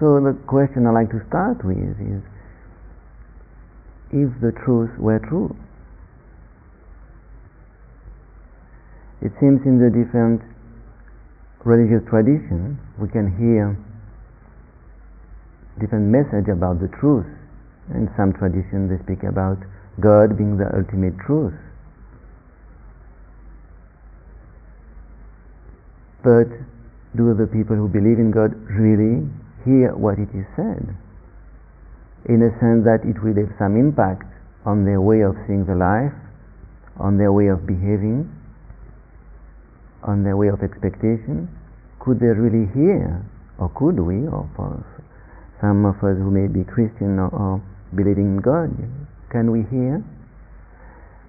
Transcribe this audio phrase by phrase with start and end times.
[0.00, 2.24] So the question I like to start with is
[4.10, 5.54] if the truth were true.
[9.20, 10.40] It seems in the different
[11.68, 13.76] religious traditions we can hear
[15.78, 17.28] different message about the truth.
[17.92, 19.60] In some traditions they speak about
[20.00, 21.52] God being the ultimate truth.
[26.24, 26.48] But
[27.14, 29.28] do the people who believe in God really
[29.64, 30.96] hear what it is said?
[32.28, 34.28] In a sense that it will have some impact
[34.64, 36.12] on their way of seeing the life,
[36.98, 38.28] on their way of behaving,
[40.02, 41.48] on their way of expectation?
[42.00, 43.24] Could they really hear,
[43.58, 44.84] or could we, or for
[45.60, 47.62] some of us who may be Christian or, or
[47.94, 48.72] believing in God,
[49.30, 50.02] can we hear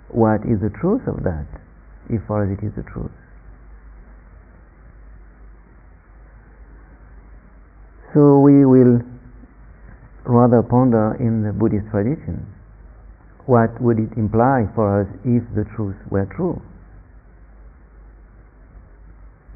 [0.10, 1.48] what is the truth of that,
[2.10, 3.12] if for us it is the truth?
[8.14, 9.02] So we will
[10.26, 12.46] rather ponder in the Buddhist tradition
[13.46, 16.62] what would it imply for us if the truth were true?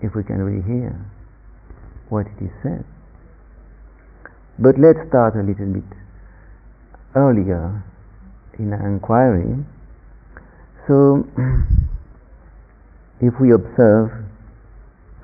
[0.01, 0.95] If we can really hear
[2.09, 2.85] what it is said.
[4.57, 5.83] But let's start a little bit
[7.15, 7.83] earlier
[8.57, 9.65] in our inquiry.
[10.87, 11.27] So,
[13.21, 14.24] if we observe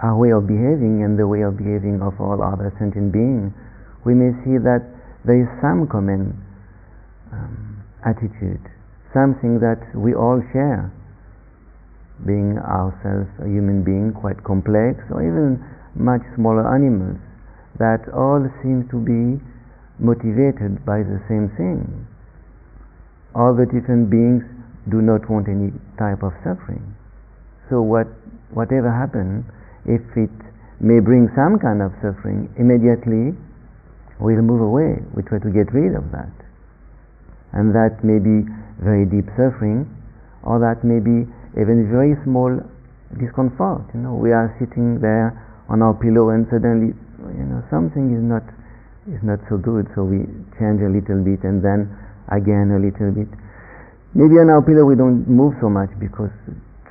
[0.02, 3.54] our way of behaving and the way of behaving of all other sentient beings,
[4.06, 4.82] we may see that
[5.26, 6.34] there is some common
[7.30, 8.62] um, attitude,
[9.14, 10.90] something that we all share,
[12.26, 15.62] being ourselves a human being quite complex, or even
[15.94, 17.22] much smaller animals,
[17.78, 19.38] that all seem to be
[20.02, 21.86] motivated by the same thing.
[23.38, 24.42] All the different beings
[24.90, 25.70] do not want any
[26.02, 26.82] type of suffering.
[27.70, 28.10] So what,
[28.50, 29.46] whatever happens,
[29.86, 30.34] if it
[30.80, 33.38] may bring some kind of suffering, immediately
[34.20, 35.02] we'll move away.
[35.16, 36.34] We try to get rid of that.
[37.54, 38.48] And that may be
[38.80, 39.86] very deep suffering,
[40.44, 41.28] or that may be
[41.60, 42.50] even very small
[43.20, 43.86] discomfort.
[43.94, 45.36] You know, we are sitting there
[45.70, 46.96] on our pillow and suddenly,
[47.36, 48.44] you know, something is not
[49.10, 50.30] is not so good, so we
[50.62, 51.90] change a little bit and then
[52.30, 53.28] again a little bit.
[54.14, 56.30] Maybe on our pillow we don't move so much because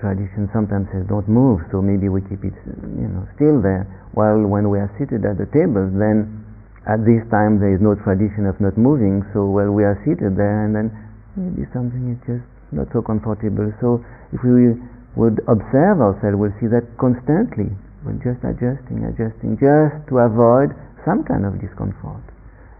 [0.00, 3.84] tradition sometimes says don't move, so maybe we keep it you know still there.
[4.16, 6.42] While when we are seated at the table, then
[6.88, 10.34] at this time there is no tradition of not moving, so while we are seated
[10.34, 10.88] there, and then
[11.36, 13.68] maybe something is just not so comfortable.
[13.78, 14.00] So
[14.32, 14.74] if we
[15.16, 17.68] would observe ourselves, we'll see that constantly
[18.04, 20.72] we're just adjusting, adjusting, just to avoid
[21.04, 22.24] some kind of discomfort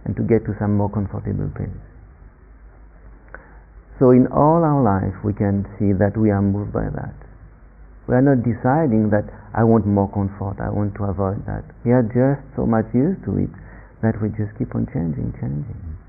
[0.04, 1.89] and to get to some more comfortable place.
[4.00, 7.12] So in all our life, we can see that we are moved by that.
[8.08, 11.68] We are not deciding that I want more comfort, I want to avoid that.
[11.84, 13.52] We are just so much used to it
[14.00, 16.00] that we just keep on changing, changing.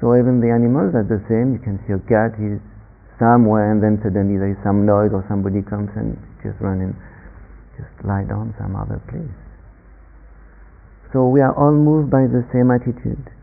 [0.00, 1.52] So even the animals are the same.
[1.52, 2.56] You can see a cat is
[3.20, 6.96] somewhere and then suddenly there is some noise or somebody comes and just run and
[7.76, 9.36] just lie down some other place.
[11.12, 13.35] So we are all moved by the same attitude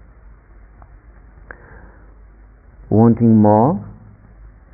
[2.89, 3.83] wanting more,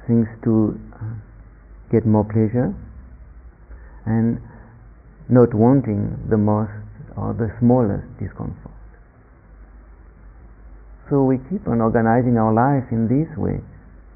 [0.08, 0.80] things to
[1.92, 2.74] get more pleasure,
[4.06, 4.40] and
[5.30, 6.72] not wanting the most
[7.16, 8.74] or the smallest discomfort.
[11.09, 13.62] So we keep on organizing our life in this way.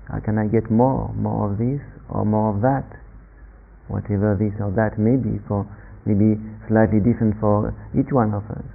[0.10, 2.86] How can I get more, more of this or more of that?
[3.88, 5.66] Whatever this or that may be for
[6.06, 6.38] maybe
[6.68, 8.66] slightly different for each one of us.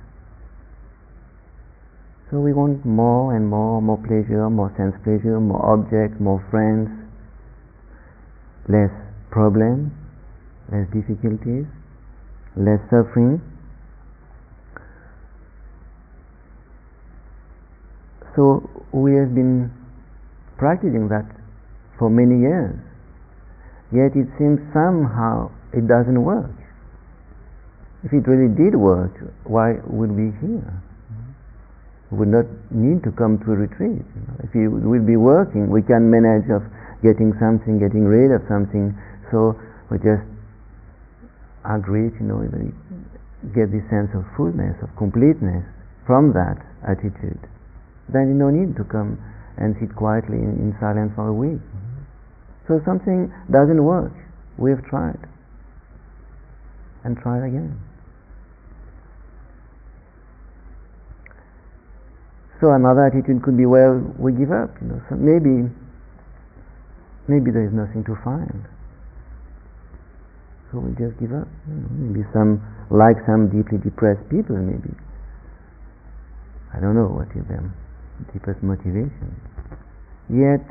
[2.30, 6.92] So we want more and more, more pleasure, more sense pleasure, more objects, more friends,
[8.68, 8.92] less
[9.30, 9.88] problems,
[10.68, 11.64] less difficulties,
[12.54, 13.40] less suffering.
[18.36, 19.72] So we have been
[20.58, 21.24] practicing that
[21.98, 22.76] for many years.
[23.90, 26.52] Yet it seems somehow it doesn't work.
[28.04, 30.82] If it really did work, why would we be here?
[32.10, 34.00] Would not need to come to a retreat.
[34.00, 34.36] You know.
[34.44, 36.64] If we will be working, we can manage of
[37.04, 38.96] getting something, getting rid of something.
[39.30, 39.54] So
[39.90, 40.24] we just
[41.68, 42.40] agree, you know,
[43.54, 45.64] get this sense of fullness, of completeness
[46.06, 46.56] from that
[46.88, 47.38] attitude.
[48.08, 49.20] Then you no need to come
[49.58, 51.60] and sit quietly in, in silence for a week.
[51.60, 52.08] Mm-hmm.
[52.68, 54.12] So something doesn't work.
[54.56, 55.20] We have tried
[57.04, 57.76] and tried again.
[62.60, 64.74] So another attitude could be, well, we give up.
[64.82, 65.70] You know, so maybe,
[67.30, 68.66] maybe there is nothing to find.
[70.70, 71.46] So we just give up.
[71.70, 72.58] You know, maybe some,
[72.90, 74.90] like some deeply depressed people, maybe.
[76.74, 77.62] I don't know what is their
[78.34, 79.38] deepest motivation.
[80.28, 80.66] Yet,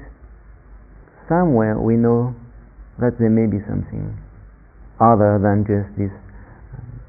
[1.31, 2.35] somewhere we know
[2.99, 4.11] that there may be something
[4.99, 6.11] other than just this
[6.75, 6.99] um,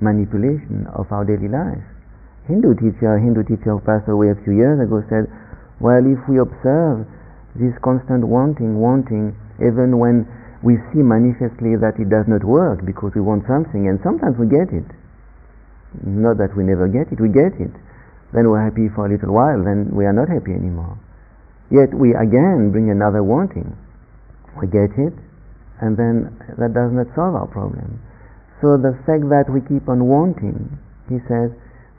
[0.00, 1.84] manipulation of our daily life.
[2.48, 5.30] Hindu teacher, Hindu teacher who passed away a few years ago said,
[5.78, 7.06] well, if we observe
[7.54, 10.26] this constant wanting, wanting, even when
[10.62, 14.46] we see manifestly that it does not work because we want something and sometimes we
[14.46, 14.86] get it.
[16.02, 17.74] Not that we never get it, we get it.
[18.32, 20.96] Then we're happy for a little while, then we are not happy anymore.
[21.70, 23.76] Yet we again bring another wanting.
[24.60, 25.14] We get it,
[25.80, 28.00] and then that does not solve our problem.
[28.60, 30.78] So the fact that we keep on wanting,
[31.08, 31.52] he says,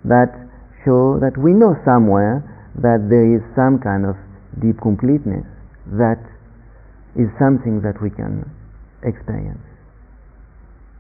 [0.06, 0.32] that
[0.84, 2.44] show that we know somewhere
[2.82, 4.18] that there is some kind of
[4.60, 5.46] deep completeness
[5.96, 6.20] that
[7.16, 8.44] is something that we can
[9.04, 9.62] experience.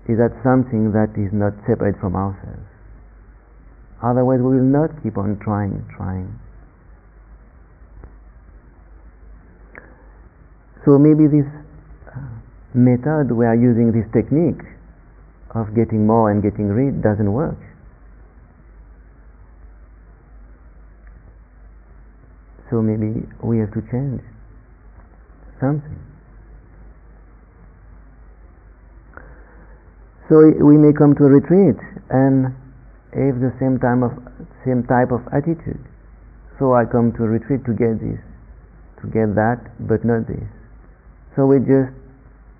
[0.08, 2.68] Is that something that is not separate from ourselves?
[4.04, 6.28] Otherwise, we will not keep on trying, trying.
[10.84, 11.48] So maybe this
[12.76, 14.60] method we are using, this technique
[15.56, 17.56] of getting more and getting rid, doesn't work.
[22.74, 24.26] So maybe we have to change
[25.62, 26.02] something.
[30.26, 31.78] So we may come to a retreat
[32.10, 32.50] and
[33.14, 34.18] have the same time of
[34.66, 35.86] same type of attitude.
[36.58, 38.18] So I come to a retreat to get this,
[39.02, 40.50] to get that, but not this.
[41.38, 41.94] So we just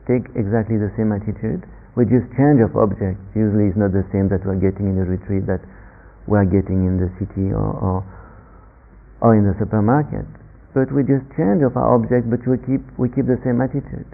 [0.06, 1.66] take exactly the same attitude.
[1.98, 3.18] We just change of object.
[3.34, 5.66] Usually it's not the same that we're getting in the retreat that
[6.30, 8.06] we're getting in the city or, or,
[9.24, 10.28] or in the supermarket
[10.74, 14.10] but we just change of our object, but we keep we keep the same attitude.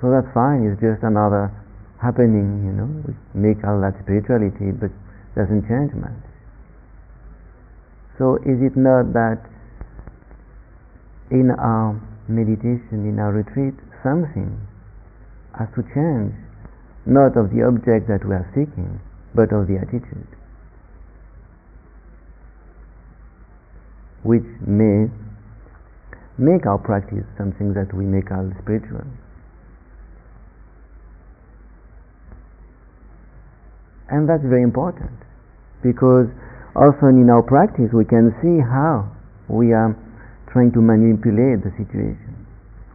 [0.00, 0.68] So that's fine.
[0.68, 1.48] It's just another
[2.04, 2.88] happening, you know.
[3.08, 4.92] We make all that spirituality, but
[5.32, 6.20] doesn't change much.
[8.20, 9.40] So is it not that
[11.32, 11.96] in our
[12.28, 13.74] meditation, in our retreat,
[14.04, 14.52] something
[15.56, 16.36] has to change,
[17.08, 19.00] not of the object that we are seeking,
[19.32, 20.35] but of the attitude?
[24.26, 25.06] Which may
[26.36, 29.06] make our practice something that we may call spiritual.
[34.10, 35.14] And that's very important
[35.82, 36.26] because
[36.74, 39.10] often in our practice we can see how
[39.48, 39.94] we are
[40.52, 42.34] trying to manipulate the situation.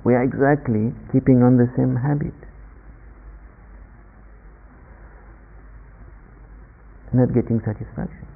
[0.03, 2.35] We are exactly keeping on the same habit.
[7.13, 8.30] Not getting satisfaction.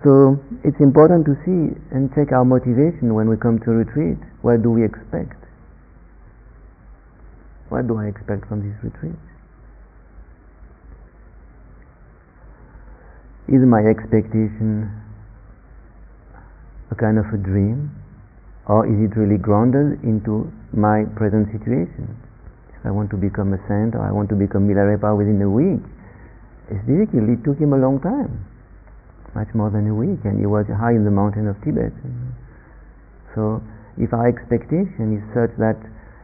[0.00, 4.16] So it's important to see and check our motivation when we come to retreat.
[4.40, 5.36] What do we expect?
[7.68, 9.20] What do I expect from this retreat?
[13.52, 14.88] Is my expectation
[16.90, 17.92] a kind of a dream?
[18.72, 22.16] Or is it really grounded into my present situation?
[22.72, 25.50] If I want to become a saint or I want to become Milarepa within a
[25.50, 25.84] week,
[26.72, 27.28] it's difficult.
[27.28, 28.49] It took him a long time
[29.34, 31.92] much more than a week, and he was high in the mountain of Tibet.
[33.34, 33.62] So,
[33.96, 35.78] if our expectation is such that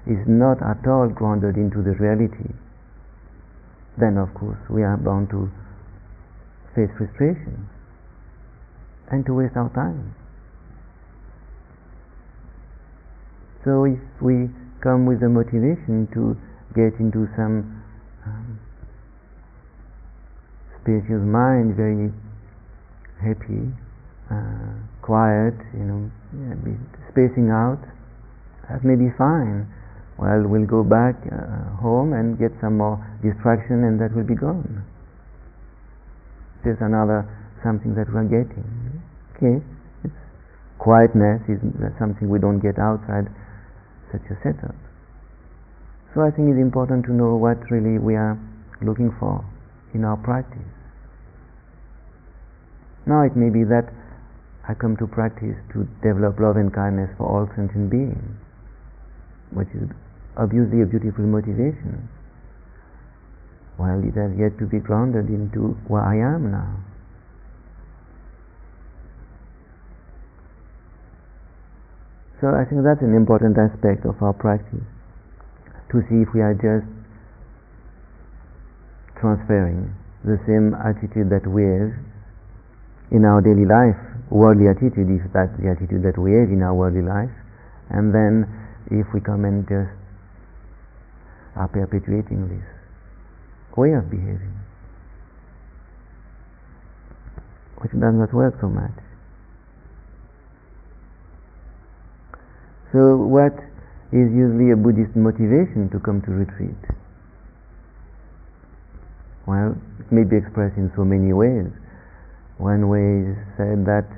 [0.06, 2.54] is not at all grounded into the reality,
[3.98, 5.50] then of course we are bound to
[6.74, 7.68] face frustration
[9.10, 10.14] and to waste our time.
[13.64, 14.48] So if we
[14.80, 16.38] come with the motivation to
[16.74, 17.82] get into some
[18.24, 18.60] um,
[20.80, 22.12] spacious mind, very
[23.26, 23.74] happy,
[24.30, 26.00] uh, quiet, you know,
[27.10, 27.82] spacing out,
[28.70, 29.66] that may be fine.
[30.18, 34.34] Well, we'll go back uh, home and get some more distraction, and that will be
[34.34, 34.84] gone.
[36.64, 37.28] There's another
[37.62, 38.64] something that we're getting.
[39.36, 39.60] Okay,
[40.04, 40.20] it's
[40.78, 41.60] quietness is
[41.98, 43.28] something we don't get outside
[44.10, 44.74] such a setup.
[46.14, 48.40] So I think it's important to know what really we are
[48.80, 49.44] looking for
[49.92, 50.75] in our practice.
[53.06, 53.86] Now it may be that
[54.68, 58.34] I come to practice to develop love and kindness for all sentient beings,
[59.52, 59.88] which is
[60.36, 62.08] obviously a beautiful motivation,
[63.76, 66.82] while it has yet to be grounded into where I am now.
[72.40, 74.84] So I think that's an important aspect of our practice,
[75.94, 76.90] to see if we are just
[79.20, 79.94] transferring
[80.24, 81.94] the same attitude that we have
[83.10, 83.96] in our daily life,
[84.30, 87.30] worldly attitude, if that's the attitude that we have in our worldly life,
[87.88, 88.50] And then
[88.90, 89.94] if we come and just
[91.54, 92.66] are perpetuating this
[93.76, 94.58] way of behaving,
[97.78, 98.92] which does not work so much.
[102.92, 103.52] So what
[104.12, 106.80] is usually a Buddhist motivation to come to retreat?
[109.46, 111.70] Well, it may be expressed in so many ways.
[112.58, 114.08] One way said that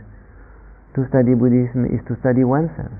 [0.94, 2.94] to study Buddhism is to study oneself.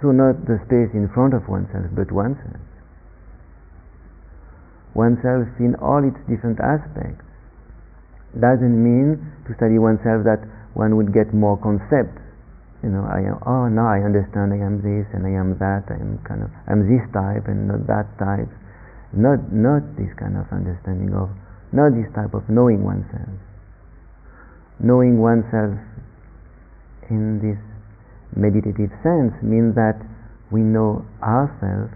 [0.00, 2.60] So not the space in front of oneself, but oneself.
[4.92, 7.24] Oneself in all its different aspects.
[8.36, 10.44] Doesn't mean to study oneself that
[10.76, 12.20] one would get more concepts.
[12.84, 15.88] You know, I am, oh, now I understand I am this and I am that,
[15.88, 18.52] I am kind of, I'm this type and not that type.
[19.12, 21.30] Not, not this kind of understanding of,
[21.72, 23.28] not this type of knowing oneself.
[24.78, 25.78] Knowing oneself
[27.08, 27.58] in this
[28.34, 29.96] meditative sense means that
[30.50, 31.94] we know ourselves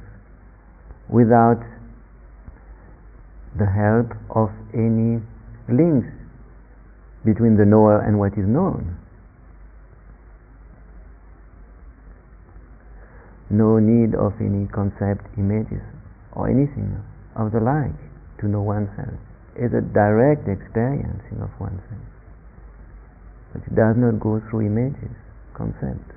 [1.09, 1.61] without
[3.59, 5.21] the help of any
[5.69, 6.09] links
[7.25, 8.97] between the knower and what is known.
[13.50, 15.83] No need of any concept, images,
[16.32, 17.02] or anything
[17.37, 17.96] of the like
[18.40, 19.14] to know oneself.
[19.56, 22.06] It's a direct experiencing of oneself,
[23.52, 25.12] which does not go through images,
[25.54, 26.14] concepts.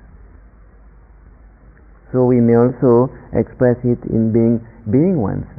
[2.12, 5.50] So we may also express it in being being oneself.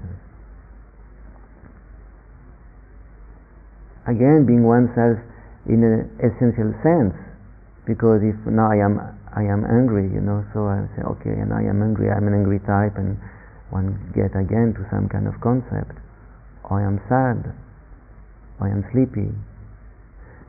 [4.08, 5.20] Again, being oneself
[5.68, 7.18] in an essential sense,
[7.84, 9.02] because if now I am
[9.36, 12.34] I am angry, you know, so I say okay, and I am angry, I'm an
[12.34, 13.20] angry type, and
[13.70, 15.98] one get again to some kind of concept.
[16.70, 17.54] I am sad,
[18.62, 19.32] I am sleepy.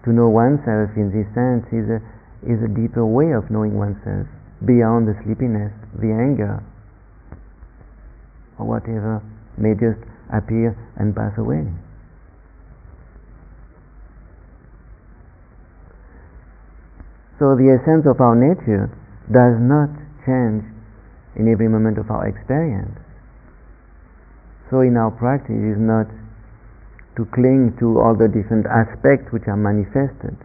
[0.04, 2.00] To know oneself in this sense is a
[2.46, 4.28] is a deeper way of knowing oneself
[4.64, 6.62] beyond the sleepiness, the anger,
[8.58, 9.22] or whatever
[9.58, 9.98] may just
[10.32, 11.66] appear and pass away.
[17.38, 18.88] So the essence of our nature
[19.28, 19.92] does not
[20.24, 20.64] change
[21.36, 22.96] in every moment of our experience.
[24.70, 26.06] So in our practice is not
[27.16, 30.36] to cling to all the different aspects which are manifested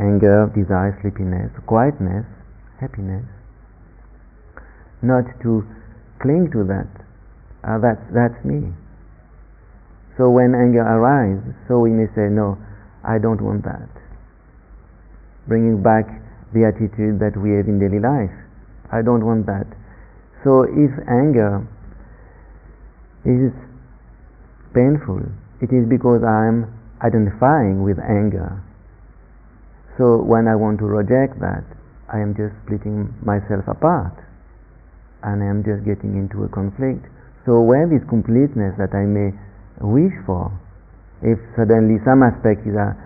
[0.00, 2.24] anger, desire, sleepiness, quietness,
[2.80, 3.24] happiness.
[5.02, 5.64] Not to
[6.20, 6.88] cling to that.
[7.60, 8.72] Uh, that's, that's me.
[10.16, 12.56] So when anger arises, so we may say, no,
[13.04, 13.88] I don't want that.
[15.48, 16.08] Bringing back
[16.52, 18.32] the attitude that we have in daily life.
[18.92, 19.68] I don't want that.
[20.44, 21.64] So if anger
[23.24, 23.52] is
[24.74, 25.20] painful,
[25.60, 26.70] it is because I am
[27.02, 28.60] identifying with anger.
[29.98, 31.64] So when I want to reject that,
[32.08, 34.16] I am just splitting myself apart
[35.22, 37.04] and I am just getting into a conflict.
[37.44, 39.36] So where this completeness that I may
[39.80, 40.52] wish for,
[41.20, 42.96] if suddenly some aspect is uh,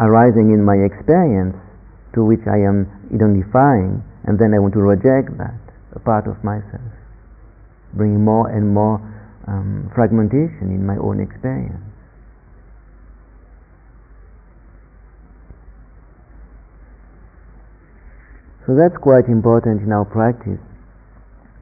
[0.00, 1.56] arising in my experience
[2.16, 5.60] to which I am identifying, and then I want to reject that,
[5.92, 6.88] a part of myself,
[7.92, 9.00] bring more and more
[9.48, 11.80] um, fragmentation in my own experience.
[18.68, 20.60] So that's quite important in our practice,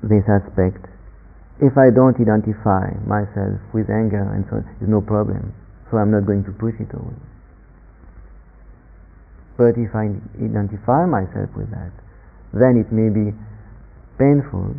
[0.02, 0.90] this aspect.
[1.62, 5.54] If I don't identify myself with anger and so on, there's no problem.
[5.88, 7.14] So I'm not going to push it away.
[9.56, 10.10] But if I
[10.42, 11.94] identify myself with that,
[12.52, 13.32] then it may be
[14.18, 14.74] painful,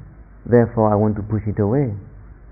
[0.45, 1.95] therefore I want to push it away.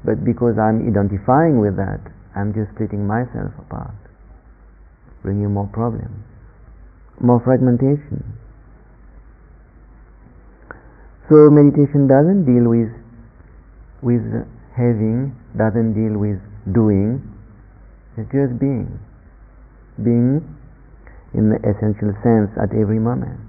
[0.05, 1.99] But because I'm identifying with that,
[2.37, 3.97] I'm just splitting myself apart,
[5.23, 6.21] bringing more problems,
[7.19, 8.21] more fragmentation.
[11.25, 12.93] So meditation doesn't deal with
[14.05, 14.21] with
[14.77, 16.37] having, doesn't deal with
[16.69, 17.25] doing,
[18.13, 18.99] it's just being.
[19.97, 20.45] Being
[21.33, 23.41] in the essential sense at every moment.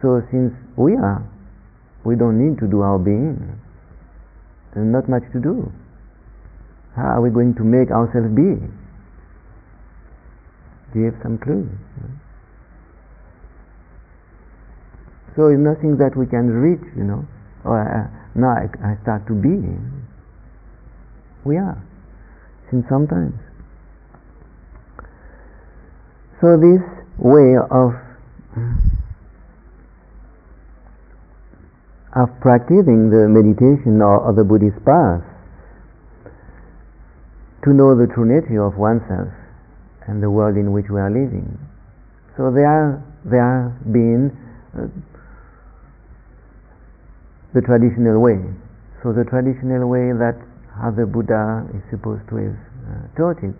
[0.00, 1.20] So since we are,
[2.04, 3.60] we don't need to do our being.
[4.74, 5.72] There's not much to do.
[6.96, 8.58] How are we going to make ourselves be?
[10.92, 11.68] Do you have some clue?
[15.36, 17.26] So it's nothing that we can reach, you know.
[17.64, 19.62] Or uh, now I, I start to be.
[21.44, 21.78] We are.
[22.70, 23.34] Since sometimes.
[26.40, 26.82] So this
[27.18, 27.94] way of
[32.16, 35.22] of practicing the meditation or, the Buddhist path
[37.62, 39.30] to know the true nature of oneself
[40.08, 41.46] and the world in which we are living.
[42.36, 44.34] So there are, there have been
[44.74, 44.90] uh,
[47.54, 48.42] the traditional way.
[49.02, 50.34] So the traditional way that
[50.74, 53.58] how the Buddha is supposed to have uh, taught it.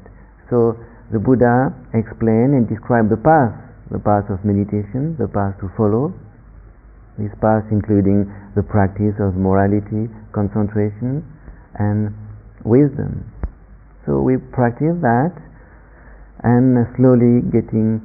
[0.49, 0.75] So
[1.13, 3.55] the Buddha explained and described the path,
[3.91, 6.15] the path of meditation, the path to follow,
[7.21, 8.25] this path including
[8.57, 11.21] the practice of morality, concentration,
[11.77, 12.11] and
[12.65, 13.29] wisdom.
[14.09, 15.37] So we practice that
[16.43, 18.01] and slowly getting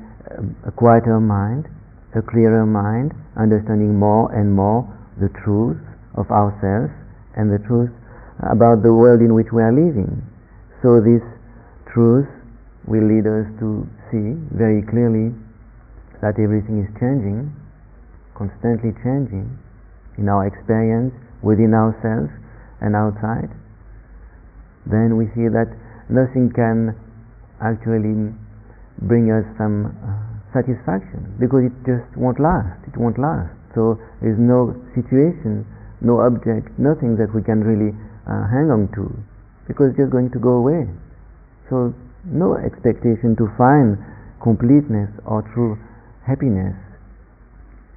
[0.68, 1.72] a quieter mind,
[2.16, 4.84] a clearer mind, understanding more and more
[5.20, 5.80] the truth
[6.16, 6.92] of ourselves
[7.36, 7.92] and the truth
[8.52, 10.20] about the world in which we are living.
[10.84, 11.24] So this
[11.92, 12.28] truth
[12.88, 15.32] will lead us to see very clearly
[16.22, 17.52] that everything is changing,
[18.36, 19.48] constantly changing
[20.20, 22.32] in our experience, within ourselves
[22.82, 23.52] and outside.
[24.90, 25.70] Then we see that
[26.10, 26.98] nothing can
[27.62, 28.34] actually
[29.06, 32.80] bring us some uh, satisfaction because it just won't last.
[32.88, 33.54] It won't last.
[33.78, 35.68] So there's no situation,
[36.00, 37.92] no object, nothing that we can really
[38.26, 39.12] uh, hang on to
[39.68, 40.88] because it's just going to go away.
[41.70, 43.98] So no expectation to find
[44.42, 45.78] completeness or true
[46.26, 46.74] happiness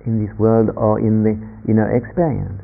[0.06, 1.34] in this world or in the
[1.66, 2.62] inner experience.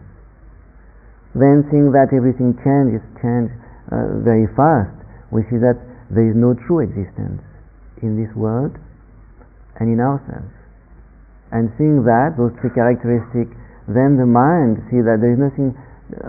[1.35, 3.51] Then seeing that everything changes, change
[3.91, 4.95] uh, very fast,
[5.35, 5.75] we see that
[6.15, 7.43] there is no true existence
[8.03, 8.79] in this world
[9.83, 10.55] and in ourselves.
[11.51, 13.51] And seeing that, those three characteristics,
[13.91, 15.75] then the mind see that there is nothing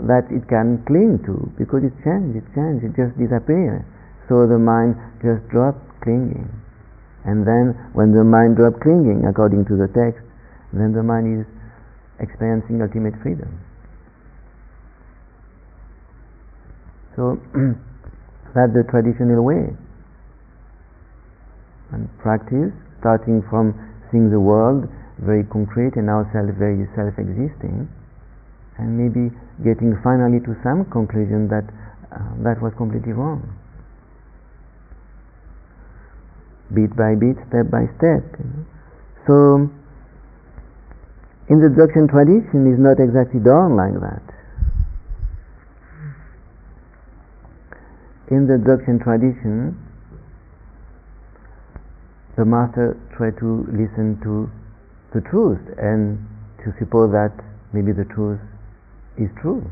[0.09, 3.85] that it can cling to because it changes, it changes, it just disappears.
[4.25, 6.49] So the mind just drops clinging.
[7.25, 10.24] And then when the mind drops clinging, according to the text,
[10.79, 11.47] then the mind is
[12.19, 13.59] experiencing ultimate freedom.
[17.15, 17.39] So
[18.55, 19.71] that's the traditional way
[21.91, 23.71] and practice, starting from
[24.11, 24.89] seeing the world
[25.23, 27.87] very concrete and ourselves very self-existing,
[28.77, 29.31] and maybe
[29.63, 31.63] getting finally to some conclusion that
[32.11, 33.39] uh, that was completely wrong.
[36.73, 38.23] Bit by bit, step by step.
[38.39, 38.63] You know?
[39.27, 39.35] So,
[41.47, 44.25] in the Dzogchen tradition, is not exactly done like that.
[48.33, 49.77] In the Dzogchen tradition,
[52.35, 54.49] the master tried to listen to
[55.13, 56.17] the truth and
[56.65, 57.31] to suppose that
[57.71, 58.39] maybe the truth
[59.17, 59.63] is true.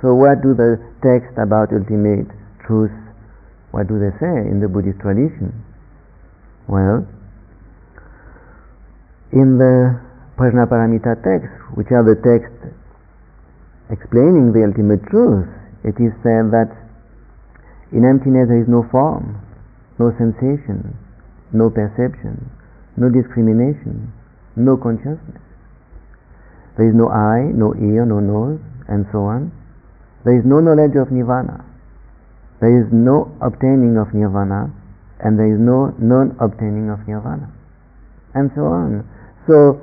[0.00, 2.32] So what do the texts about ultimate
[2.64, 2.94] truth,
[3.70, 5.52] what do they say in the Buddhist tradition?
[6.66, 7.06] Well,
[9.32, 10.07] in the
[10.38, 12.70] Prajnaparamita texts, which are the texts
[13.90, 15.48] explaining the ultimate truth,
[15.82, 16.70] it is said that
[17.90, 19.40] in emptiness there is no form,
[19.98, 20.94] no sensation,
[21.52, 22.38] no perception,
[22.96, 24.12] no discrimination,
[24.54, 25.42] no consciousness.
[26.76, 29.50] There is no eye, no ear, no nose, and so on.
[30.24, 31.64] There is no knowledge of nirvana.
[32.60, 34.70] There is no obtaining of nirvana,
[35.18, 37.50] and there is no non-obtaining of nirvana,
[38.34, 39.02] and so on.
[39.46, 39.80] So,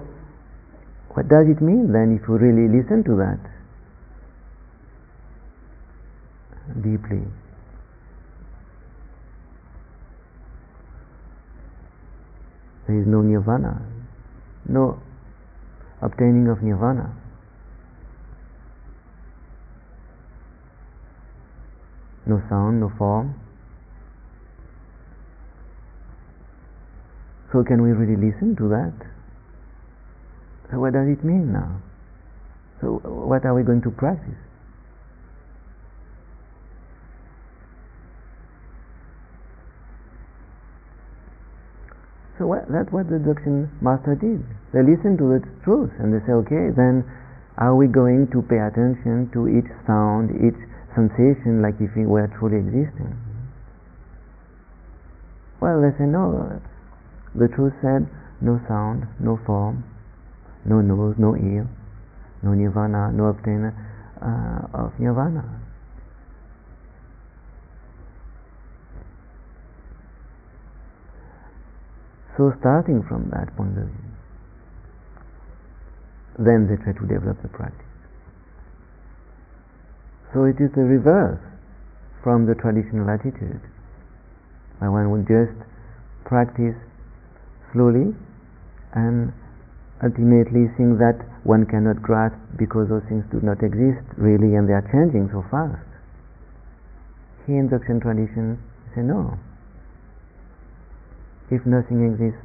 [1.16, 3.40] what does it mean then if you really listen to that
[6.84, 7.24] deeply?
[12.88, 13.82] There is no nirvana,
[14.68, 15.02] no
[16.02, 17.16] obtaining of nirvana.
[22.28, 23.40] No sound, no form.
[27.54, 28.94] So can we really listen to that?
[30.76, 31.80] So what does it mean now?
[32.82, 34.36] So what are we going to practice?
[42.38, 44.44] So what, that's what the Dzogchen master did.
[44.76, 47.08] They listened to the truth and they say, okay, then
[47.56, 50.60] are we going to pay attention to each sound, each
[50.92, 53.16] sensation like if it were truly existing?
[55.62, 56.60] Well, they say, no.
[57.34, 58.12] The truth said,
[58.42, 59.86] no sound, no form,
[60.66, 61.68] no nose, no ear,
[62.44, 63.74] no nirvana, no obtainer
[64.22, 65.44] uh, of nirvana.
[72.38, 74.12] So starting from that point of view,
[76.38, 77.80] then they try to develop the practice.
[80.34, 81.40] So it is the reverse
[82.22, 83.62] from the traditional attitude.
[84.80, 85.56] Where one would just
[86.26, 86.76] practice
[87.72, 88.12] slowly
[88.92, 89.32] and
[90.06, 94.74] ultimately think that one cannot grasp because those things do not exist really and they
[94.74, 95.82] are changing so fast.
[97.48, 98.62] Here in Dzogchen tradition,
[98.94, 99.38] say no.
[101.52, 102.42] if nothing exists,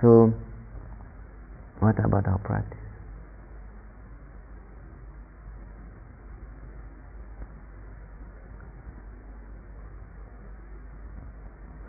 [0.00, 0.32] so
[1.78, 2.76] what about our practice?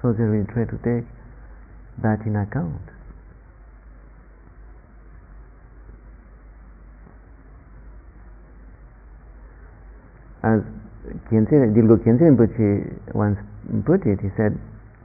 [0.01, 1.05] So they will try to take
[2.01, 2.81] that in account.
[10.43, 10.61] As
[11.29, 13.37] Khyentse, Dilgo Khyentse Rinpoche once
[13.85, 14.57] put it, he said,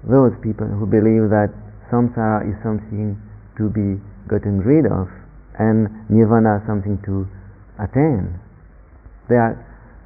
[0.04, 1.52] those people who believe that
[1.90, 3.20] samsara is something
[3.56, 5.08] to be gotten rid of
[5.58, 7.26] and nirvana something to
[7.78, 8.38] attain,
[9.28, 9.56] they are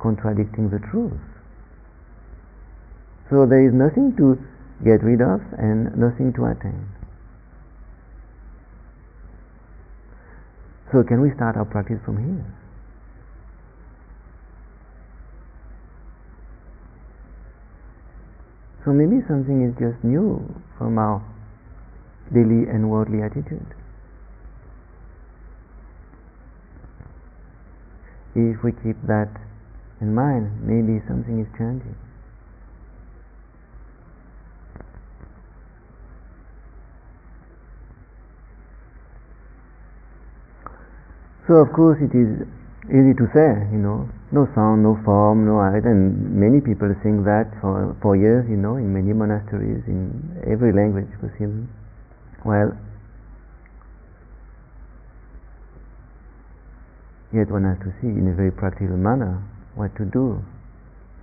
[0.01, 1.21] contradicting the truth.
[3.29, 4.38] So there is nothing to
[4.85, 6.88] get rid of and nothing to attain.
[10.90, 12.60] So can we start our practice from here?
[18.90, 20.42] So maybe something is just new
[20.76, 21.22] from our
[22.35, 23.64] daily and worldly attitude.
[28.35, 29.31] If we keep that
[30.00, 31.94] in mind, maybe something is changing.
[41.46, 42.42] So of course it is
[42.90, 47.22] easy to say, you know, no sound, no form, no art, and many people sing
[47.24, 50.11] that for, for years, you know, in many monasteries, in
[50.46, 51.66] every language possible.
[52.44, 52.74] Well,
[57.33, 59.42] yet one has to see in a very practical manner
[59.74, 60.42] what to do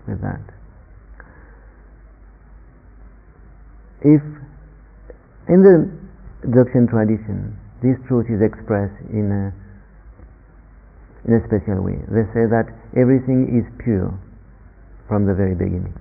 [0.07, 0.43] with that.
[4.01, 4.23] If
[5.49, 5.89] in the
[6.47, 9.66] Dzogchen tradition this truth is expressed in a
[11.27, 11.99] in a special way.
[12.07, 14.15] They say that everything is pure
[15.07, 15.95] from the very beginning.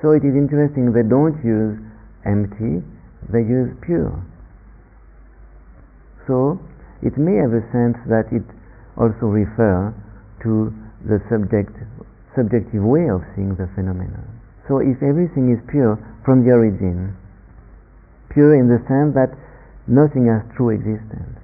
[0.00, 1.74] So it is interesting, they don't use
[2.22, 2.86] empty,
[3.26, 4.14] they use pure.
[6.30, 6.62] So
[7.02, 8.46] it may have a sense that it
[8.94, 9.94] also refers
[10.46, 10.70] to
[11.02, 11.74] the subject,
[12.34, 14.26] subjective way of seeing the phenomenon.
[14.66, 17.16] So if everything is pure from the origin,
[18.30, 19.32] pure in the sense that
[19.88, 21.37] nothing has true existence,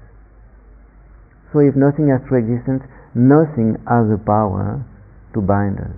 [1.54, 2.82] so if nothing has true existence,
[3.14, 4.82] nothing has the power
[5.32, 5.94] to bind us.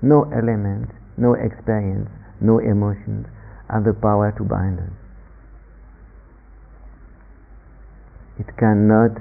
[0.00, 2.08] No element, no experience,
[2.40, 3.26] no emotions
[3.68, 4.96] have the power to bind us.
[8.40, 9.20] It cannot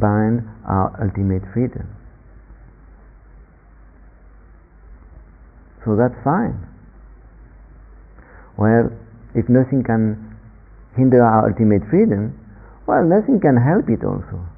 [0.00, 1.86] bind our ultimate freedom.
[5.84, 6.66] So that's fine.
[8.56, 8.90] Well,
[9.34, 10.36] if nothing can
[10.96, 12.37] hinder our ultimate freedom,
[12.88, 14.48] well, nothing can help it also.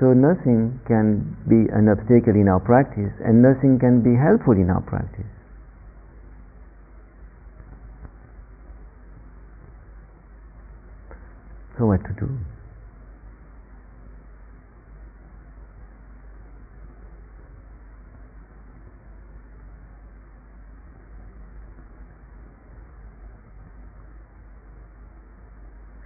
[0.00, 4.70] So nothing can be an obstacle in our practice and nothing can be helpful in
[4.70, 5.28] our practice.
[11.76, 12.32] So what to do?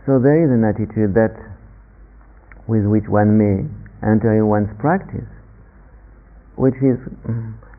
[0.09, 1.37] So there is an attitude that
[2.65, 3.69] with which one may
[4.01, 5.29] enter in one's practice,
[6.57, 6.97] which is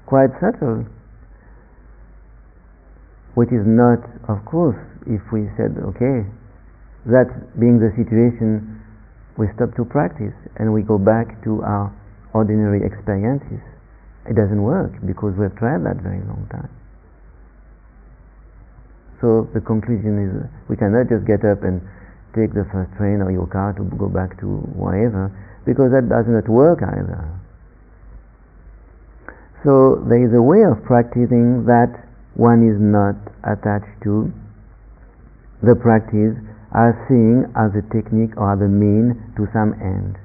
[0.05, 0.85] quite subtle,
[3.33, 4.77] which is not, of course,
[5.09, 6.21] if we said, okay,
[7.09, 8.77] that being the situation,
[9.41, 11.89] we stop to practice and we go back to our
[12.37, 13.65] ordinary experiences.
[14.29, 16.69] It doesn't work because we've tried that very long time.
[19.17, 20.29] So the conclusion is
[20.69, 21.81] we cannot just get up and
[22.35, 25.31] take the first train or your car to go back to wherever,
[25.65, 27.25] because that does not work either.
[29.63, 31.91] So there is a way of practicing that
[32.35, 34.31] one is not attached to
[35.61, 36.39] the practice
[36.71, 40.15] as seeing as a technique or the mean to some end.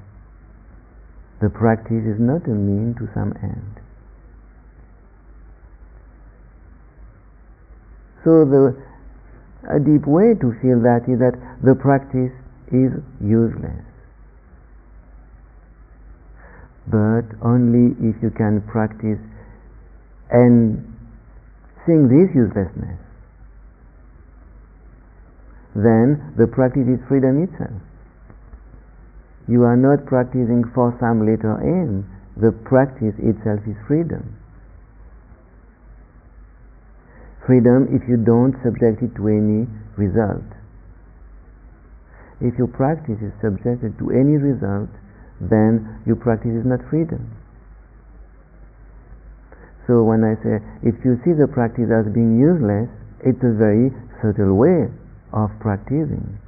[1.41, 3.81] The practice is not a mean to some end.
[8.23, 8.77] So the
[9.71, 12.33] a deep way to feel that is that the practice
[12.69, 13.85] is useless.
[16.87, 19.21] But only if you can practice
[20.31, 20.85] and
[21.87, 23.01] seeing this uselessness,
[25.75, 27.81] then the practice is freedom itself.
[29.49, 34.37] You are not practicing for some later aim, the practice itself is freedom
[37.47, 40.45] freedom if you don't subject it to any result.
[42.41, 44.91] If your practice is subjected to any result,
[45.41, 47.31] then your practice is not freedom.
[49.87, 52.89] So when I say, if you see the practice as being useless,
[53.21, 54.89] it's a very subtle way
[55.33, 56.41] of practicing,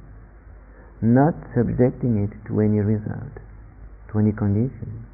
[1.01, 3.33] not subjecting it to any result,
[4.11, 5.05] to any condition.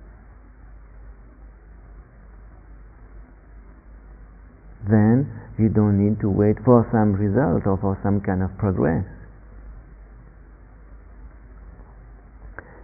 [4.88, 9.06] Then you don't need to wait for some result or for some kind of progress.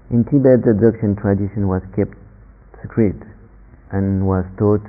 [0.09, 2.17] In Tibet, the Dzogchen tradition was kept
[2.81, 3.17] secret
[3.91, 4.81] and was taught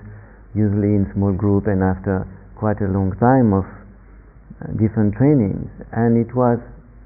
[0.54, 2.24] usually in small group and after
[2.56, 5.68] quite a long time of uh, different trainings.
[5.92, 6.60] And it was,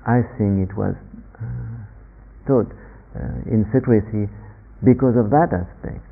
[0.06, 0.94] I think, it was
[1.38, 1.86] uh,
[2.46, 2.70] taught
[3.14, 4.30] uh, in secrecy
[4.82, 6.06] because of that aspect.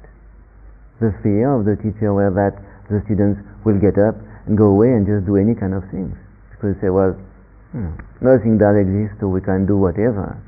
[0.98, 2.54] The fear of the teacher were that
[2.90, 6.14] the students will get up and go away and just do any kind of things
[6.50, 7.14] because they say, well,
[7.72, 10.38] hmm, nothing does exist, so we can do whatever.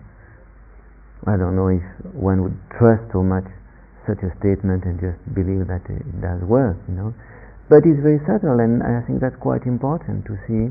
[1.26, 3.48] I don't know if one would trust so much
[4.07, 7.14] such a statement and just believe that it does work, you know.
[7.68, 10.68] But it's very subtle, and I think that's quite important to see.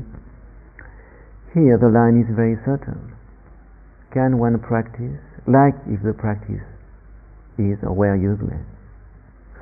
[1.52, 3.02] Here, the line is very subtle.
[4.14, 6.62] Can one practice like if the practice
[7.58, 8.62] is or were useless?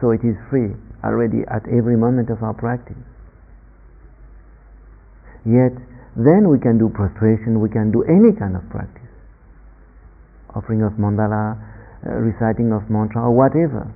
[0.00, 3.00] So it is free already at every moment of our practice.
[5.44, 5.74] Yet,
[6.14, 9.02] then we can do prostration, we can do any kind of practice
[10.54, 11.56] offering of mandala,
[12.04, 13.88] uh, reciting of mantra, or whatever.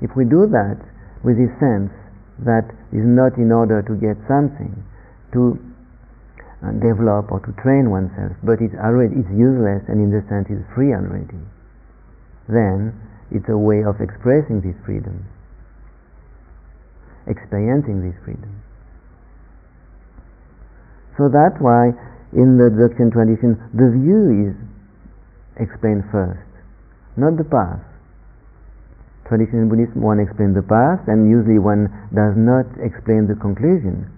[0.00, 0.78] If we do that
[1.24, 1.92] with this sense
[2.44, 4.74] that is not in order to get something,
[5.32, 5.56] to
[6.62, 10.50] uh, develop or to train oneself, but it's already it's useless and in the sense
[10.50, 11.40] is free already,
[12.50, 12.92] then
[13.30, 15.24] it's a way of expressing this freedom,
[17.26, 18.50] experiencing this freedom.
[21.16, 21.92] So that's why
[22.32, 24.54] in the Dzogchen tradition the view is
[25.60, 26.48] explained first,
[27.16, 27.84] not the past.
[29.28, 34.08] Traditional Buddhism, one explains the past, and usually one does not explain the conclusion,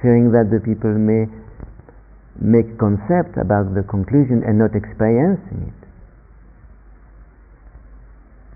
[0.00, 1.28] fearing that the people may
[2.40, 5.80] make concept about the conclusion and not experiencing it.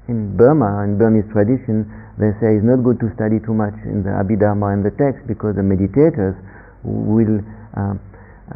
[0.08, 1.84] In Burma, in Burmese tradition,
[2.16, 5.20] they say it's not good to study too much in the Abhidharma and the text
[5.28, 6.34] because the meditators
[6.82, 7.40] will
[7.76, 7.94] uh,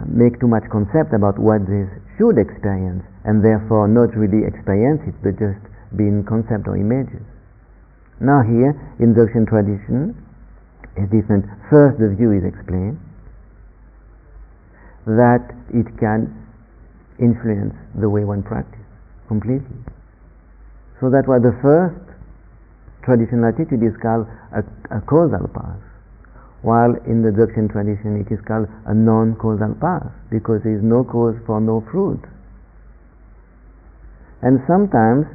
[0.06, 1.84] make too much concept about what they
[2.16, 5.60] should experience and therefore not really experience it but just
[5.96, 7.22] be in concept or images.
[8.20, 10.16] Now here in Dzogchen tradition
[10.96, 11.44] is different.
[11.68, 12.98] First the view is explained
[15.06, 15.42] that
[15.74, 16.30] it can
[17.18, 18.86] influence the way one practices
[19.28, 19.76] completely.
[21.00, 21.98] So that was the first
[23.02, 24.62] traditional attitude is called a,
[24.94, 25.82] a causal path
[26.62, 31.02] while in the Dzogchen tradition it is called a non-causal path because there is no
[31.02, 32.22] cause for no fruit.
[34.42, 35.26] And sometimes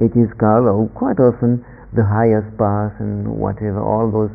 [0.00, 4.32] it is called, or quite often, the highest path and whatever, all those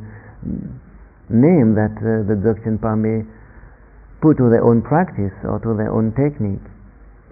[1.30, 3.26] names that uh, the Dzogchen may
[4.22, 6.62] put to their own practice or to their own technique.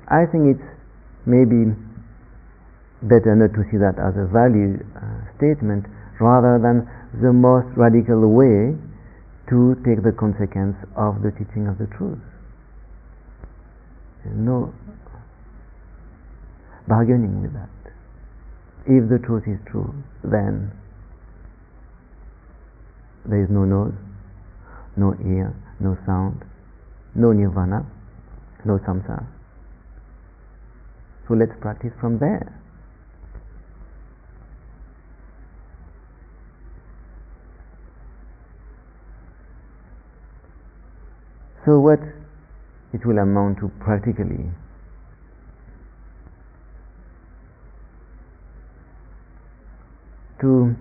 [0.09, 0.69] I think it's
[1.25, 1.73] maybe
[3.05, 5.85] better not to see that as a value uh, statement
[6.19, 6.87] rather than
[7.21, 8.73] the most radical way
[9.49, 12.19] to take the consequence of the teaching of the truth.
[14.25, 14.73] No
[16.87, 17.69] bargaining with that.
[18.85, 20.71] If the truth is true, then
[23.25, 23.93] there is no nose,
[24.95, 26.43] no ear, no sound,
[27.15, 27.85] no nirvana,
[28.65, 29.25] no samsara.
[31.27, 32.62] So let's practice from there.
[41.65, 41.99] So what
[42.93, 44.51] it will amount to practically
[50.41, 50.75] to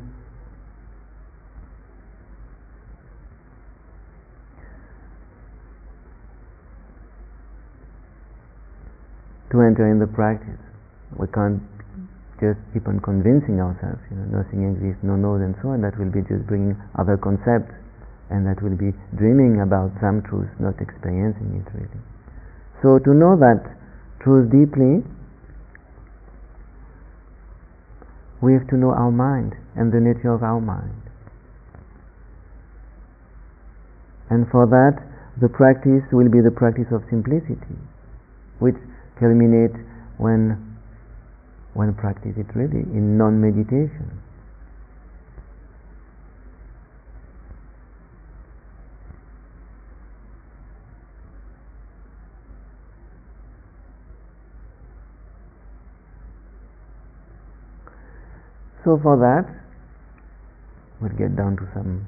[9.52, 10.58] to enter in the practice.
[11.14, 11.62] We can't
[12.40, 15.82] just keep on convincing ourselves, you know, nothing exists, no nose and so on.
[15.82, 17.70] That will be just bringing other concepts,
[18.30, 22.02] and that will be dreaming about some truth, not experiencing it really.
[22.82, 23.62] So to know that
[24.20, 25.02] truth deeply
[28.42, 31.00] we have to know our mind and the nature of our mind.
[34.28, 34.98] And for that,
[35.40, 37.78] the practice will be the practice of simplicity,
[38.58, 38.76] which
[39.20, 39.78] culminates
[40.18, 40.58] when
[41.74, 44.10] one practices it really in non-meditation.
[58.84, 59.46] So for that,
[61.00, 62.04] we'll get down to some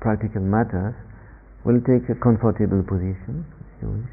[0.00, 0.94] practical matters.
[1.64, 3.44] We'll take a comfortable position,
[3.76, 4.10] if you wish.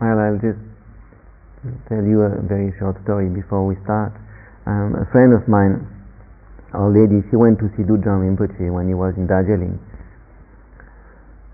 [0.00, 0.58] Well, I'll just
[1.86, 4.10] tell you a very short story before we start.
[4.66, 5.86] Um, a friend of mine,
[6.74, 9.78] a lady, she went to see Dudjom Rinpoche when he was in Darjeeling.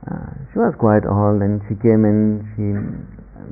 [0.08, 2.72] Uh, she was quite old and she came and she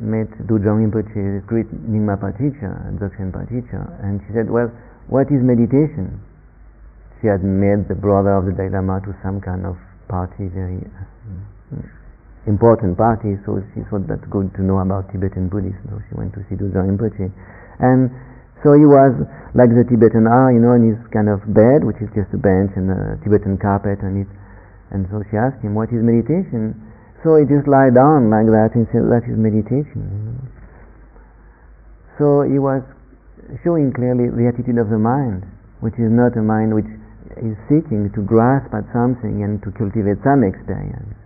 [0.00, 4.72] met Dudjom Rinpoche, great Nyingma teacher, Dzogchen teacher, and she said, well,
[5.12, 6.24] what is meditation?
[7.20, 9.76] She had met the brother of the Dalai Lama to some kind of
[10.08, 11.84] party, very uh,
[12.48, 15.84] important party, so she thought that's good to know about Tibetan Buddhism.
[15.92, 17.28] So she went to see Dudjom Rinpoche.
[17.78, 18.08] And
[18.64, 19.12] so he was
[19.52, 22.40] like the Tibetan are, you know, in his kind of bed, which is just a
[22.40, 24.30] bench and a Tibetan carpet on it.
[24.88, 26.72] And so she asked him, what is meditation?
[27.20, 30.00] So he just lie down like that and said, that is meditation.
[30.08, 30.40] You know?
[32.16, 32.80] So he was
[33.61, 35.44] showing clearly the attitude of the mind,
[35.84, 36.88] which is not a mind which
[37.44, 41.17] is seeking to grasp at something and to cultivate some experience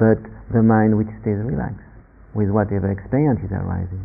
[0.00, 0.16] but
[0.48, 1.84] the mind which stays relaxed
[2.32, 4.00] with whatever experience is arising.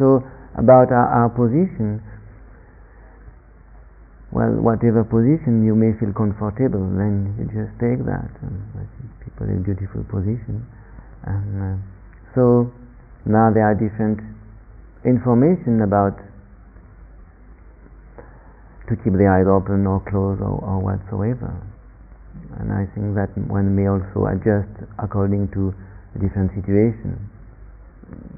[0.00, 0.24] So,
[0.56, 2.00] about our, our position,
[4.32, 8.32] well, whatever position you may feel comfortable, then you just take that.
[8.40, 8.56] And
[9.20, 10.64] people in beautiful position.
[11.28, 11.76] And uh,
[12.32, 12.72] so
[13.28, 14.24] now there are different
[15.04, 16.16] information about
[18.88, 21.52] to keep the eyes open or closed or, or whatsoever
[22.58, 25.74] and I think that one may also adjust according to
[26.18, 27.14] different situation.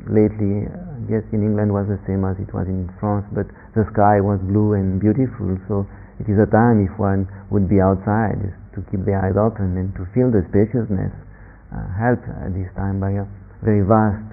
[0.04, 0.68] Lately,
[1.08, 4.40] yes, in England was the same as it was in France, but the sky was
[4.44, 5.86] blue and beautiful, so
[6.20, 9.94] it is a time if one would be outside to keep the eyes open and
[9.96, 11.14] to feel the spaciousness
[11.72, 13.24] uh, helped at this time by a
[13.62, 14.26] very vast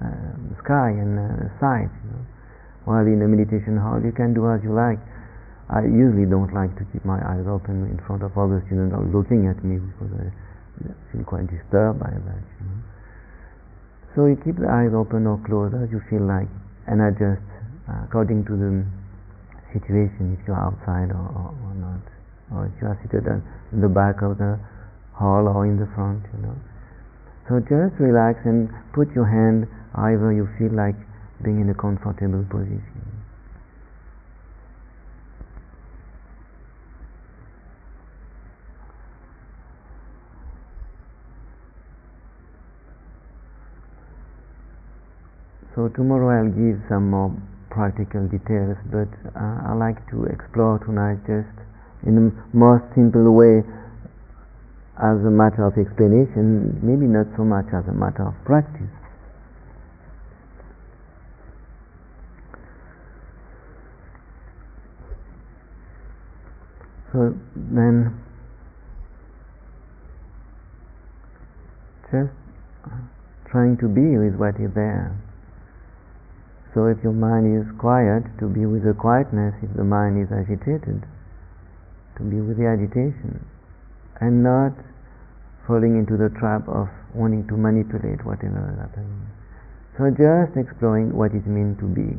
[0.00, 1.90] uh, sky and uh, sight.
[1.90, 2.24] You know.
[2.84, 5.00] While in a meditation hall, you can do as you like
[5.72, 9.48] I usually don't like to keep my eyes open in front of other students looking
[9.48, 10.28] at me because I
[11.10, 12.42] feel quite disturbed by that.
[12.60, 12.80] You know?
[14.14, 16.52] So you keep the eyes open or closed as you feel like,
[16.86, 17.42] and adjust
[17.88, 18.84] uh, according to the
[19.72, 22.04] situation, if you're outside or, or, or, not,
[22.52, 24.60] or if you are seated in the back of the
[25.16, 26.22] hall or in the front.
[26.36, 26.56] You know.
[27.48, 30.96] So just relax and put your hand either you feel like
[31.42, 32.93] being in a comfortable position.
[45.74, 47.34] So tomorrow I'll give some more
[47.68, 51.50] practical details, but uh, I like to explore tonight just
[52.06, 53.66] in the most simple way
[55.02, 58.86] as a matter of explanation, maybe not so much as a matter of practice.
[67.10, 68.14] So then,
[72.12, 72.30] just
[73.50, 75.23] trying to be with what is there.
[76.74, 80.26] So if your mind is quiet, to be with the quietness, if the mind is
[80.34, 81.06] agitated,
[82.18, 83.46] to be with the agitation,
[84.20, 84.74] and not
[85.68, 89.22] falling into the trap of wanting to manipulate whatever is happening.
[89.96, 92.18] So just exploring what it means to be.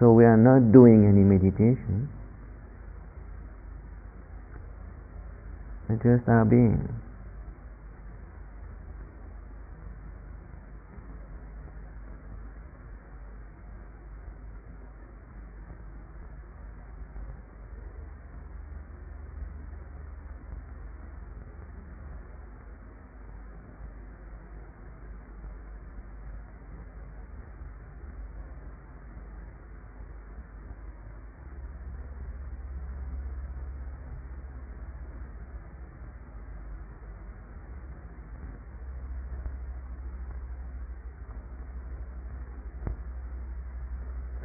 [0.00, 2.10] So we are not doing any meditation,
[5.88, 6.90] we just are being.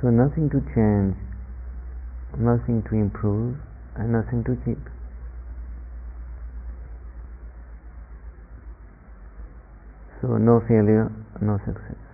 [0.02, 1.16] So nothing to change,
[2.38, 3.56] nothing to improve,
[3.96, 4.84] and nothing to keep.
[10.20, 11.10] So no failure,
[11.40, 12.09] no success.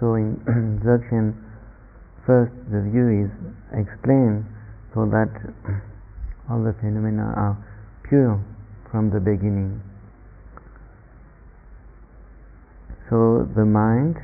[0.00, 1.36] So in Dzogchen,
[2.26, 3.30] first the view is
[3.76, 4.48] explained
[4.94, 5.28] so that
[6.50, 7.56] all the phenomena are
[8.08, 8.42] pure
[8.90, 9.82] from the beginning.
[13.10, 14.16] So the mind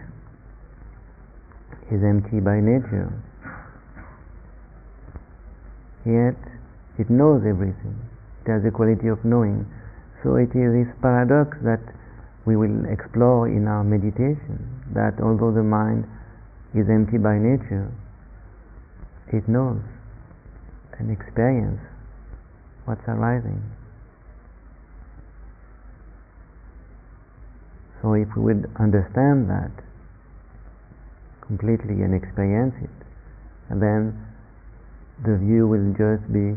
[1.93, 3.13] is empty by nature.
[6.07, 6.39] Yet
[6.99, 7.99] it knows everything.
[8.47, 9.67] It has the quality of knowing.
[10.23, 11.83] So it is this paradox that
[12.47, 14.63] we will explore in our meditation
[14.95, 16.07] that although the mind
[16.75, 17.91] is empty by nature,
[19.33, 19.83] it knows
[20.99, 21.83] and experiences
[22.85, 23.61] what's arising.
[28.01, 29.73] So if we would understand that
[31.45, 32.91] completely and experience it,
[33.69, 34.15] and then
[35.25, 36.55] the view will just be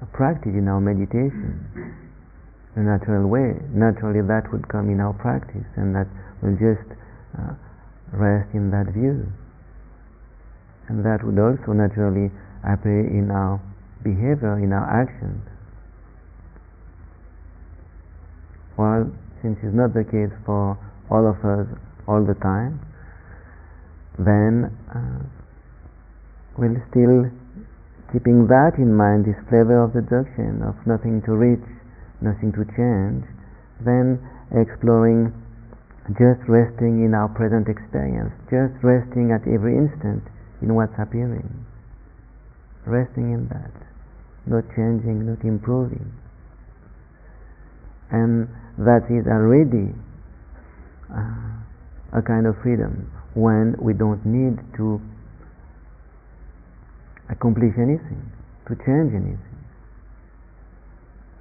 [0.00, 2.05] a practice in our meditation,
[2.76, 3.56] a natural way.
[3.72, 6.06] Naturally, that would come in our practice, and that
[6.44, 6.86] will just
[7.40, 7.56] uh,
[8.12, 9.26] rest in that view.
[10.88, 12.30] And that would also naturally
[12.62, 13.58] appear in our
[14.04, 15.42] behavior, in our actions.
[18.76, 19.10] While
[19.42, 20.78] since it's not the case for
[21.10, 21.66] all of us
[22.06, 22.78] all the time,
[24.18, 25.24] then uh,
[26.56, 27.32] we'll still
[28.12, 31.64] keeping that in mind, this flavor of the Dzogchen, of nothing to reach,
[32.20, 33.24] nothing to change,
[33.84, 34.20] then
[34.52, 35.32] exploring
[36.14, 40.22] just resting in our present experience, just resting at every instant
[40.62, 41.66] in what's appearing,
[42.86, 43.74] resting in that,
[44.46, 46.14] not changing, not improving.
[48.10, 48.46] And
[48.78, 49.90] that is already
[51.10, 55.02] uh, a kind of freedom when we don't need to
[57.28, 58.30] accomplish anything,
[58.68, 59.55] to change anything.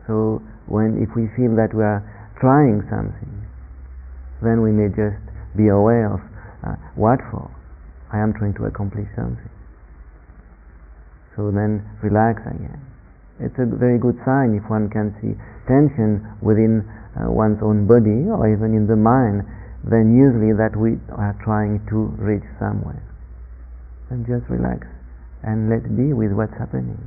[0.07, 2.01] So when if we feel that we are
[2.39, 3.33] trying something,
[4.41, 5.21] then we may just
[5.57, 6.21] be aware of
[6.65, 7.49] uh, what for.
[8.11, 9.49] I am trying to accomplish something.
[11.35, 12.79] So then relax again.
[13.39, 15.35] It's a very good sign if one can see
[15.67, 16.87] tension within
[17.19, 19.43] uh, one's own body or even in the mind,
[19.83, 23.01] then usually that we are trying to reach somewhere.
[24.09, 24.87] And just relax
[25.43, 26.99] and let be with what's happening.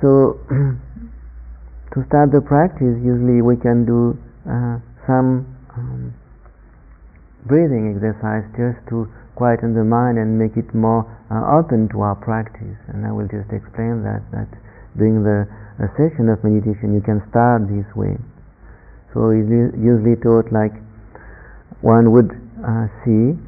[0.00, 0.38] So,
[1.94, 6.14] to start the practice, usually we can do uh, some um,
[7.46, 9.06] breathing exercise just to
[9.38, 12.78] quieten the mind and make it more uh, open to our practice.
[12.90, 14.50] And I will just explain that, that
[14.98, 15.46] during the
[15.94, 18.18] session of meditation you can start this way.
[19.14, 19.46] So it's
[19.78, 20.74] usually taught like
[21.80, 23.38] one would uh, see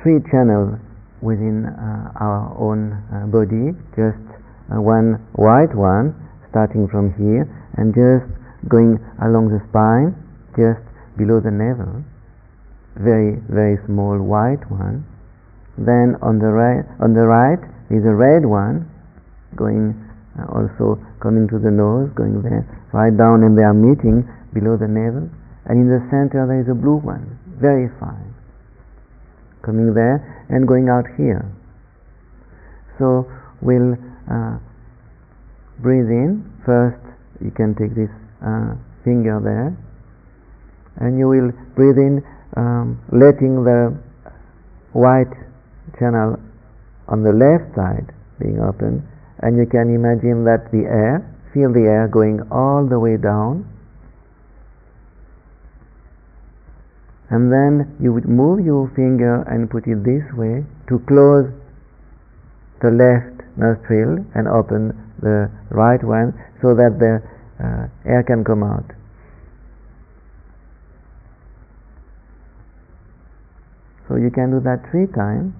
[0.00, 0.80] three channels
[1.20, 4.23] within uh, our own uh, body, just uh,
[4.70, 6.14] one white one
[6.50, 7.44] starting from here
[7.76, 8.24] and just
[8.68, 10.14] going along the spine,
[10.56, 10.80] just
[11.18, 12.00] below the navel,
[12.96, 15.04] very very small white one.
[15.76, 17.60] Then on the right, on the right
[17.90, 18.88] is a red one,
[19.56, 19.92] going
[20.38, 24.78] uh, also coming to the nose, going there, right down, and they are meeting below
[24.78, 25.28] the navel.
[25.66, 28.34] And in the center there is a blue one, very fine
[29.64, 30.20] coming there
[30.52, 31.48] and going out here.
[33.00, 33.26] So
[33.64, 33.96] we'll
[34.30, 34.58] uh,
[35.78, 36.44] breathe in.
[36.64, 37.02] First,
[37.42, 38.10] you can take this
[38.44, 39.76] uh, finger there,
[41.00, 42.22] and you will breathe in,
[42.56, 43.96] um, letting the
[44.92, 45.34] white
[45.98, 46.38] channel
[47.08, 49.06] on the left side being open,
[49.40, 51.20] and you can imagine that the air,
[51.52, 53.68] feel the air going all the way down.
[57.30, 61.50] And then you would move your finger and put it this way to close
[62.80, 67.22] the left nostril and open the right one so that the
[67.62, 68.84] uh, air can come out.
[74.08, 75.54] So you can do that three times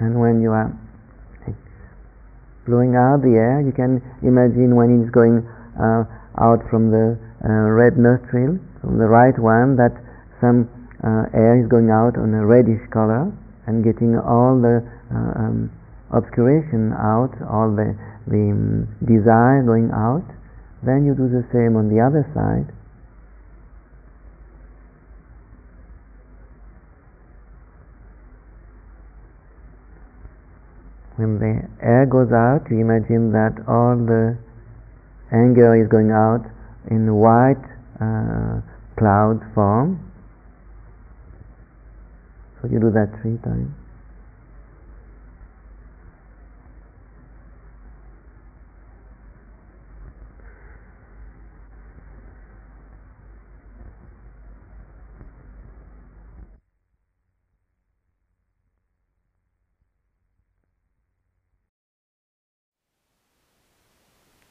[0.00, 0.72] And when you are
[2.64, 5.44] blowing out the air, you can imagine when it's going
[5.76, 6.08] uh,
[6.40, 9.92] out from the uh, red nostril, from the right one, that
[10.40, 10.68] some
[11.04, 13.28] uh, air is going out on a reddish color
[13.68, 14.80] and getting all the
[15.12, 15.68] uh, um,
[16.16, 17.92] obscuration out, all the,
[18.24, 20.24] the um, desire going out.
[20.82, 22.72] Then you do the same on the other side
[31.20, 34.38] When the air goes out, you imagine that all the
[35.30, 36.48] anger is going out
[36.90, 37.60] in white
[38.00, 38.64] uh,
[38.96, 40.00] cloud form.
[42.56, 43.79] So you do that three times.